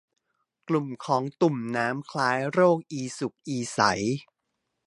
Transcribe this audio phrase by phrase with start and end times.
[0.67, 3.79] กลุ่มของตุ่มน้ำคล้ายโรคอีสุกอีใส